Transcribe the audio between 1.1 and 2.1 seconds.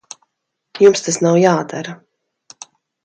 nav jādara.